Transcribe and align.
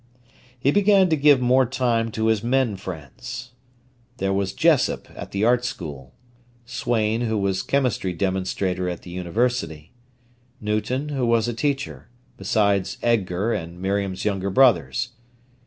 He 0.59 0.71
began 0.71 1.09
to 1.09 1.15
give 1.15 1.41
more 1.41 1.67
time 1.67 2.09
to 2.13 2.25
his 2.25 2.41
men 2.43 2.75
friends. 2.75 3.51
There 4.17 4.33
was 4.33 4.51
Jessop, 4.51 5.07
at 5.15 5.29
the 5.29 5.43
Art 5.43 5.63
School; 5.63 6.11
Swain, 6.65 7.21
who 7.21 7.37
was 7.37 7.61
chemistry 7.61 8.11
demonstrator 8.11 8.89
at 8.89 9.03
the 9.03 9.11
university; 9.11 9.91
Newton, 10.59 11.09
who 11.09 11.27
was 11.27 11.47
a 11.47 11.53
teacher; 11.53 12.07
besides 12.35 12.97
Edgar 13.03 13.53
and 13.53 13.79
Miriam's 13.79 14.25
younger 14.25 14.49
brothers. 14.49 15.09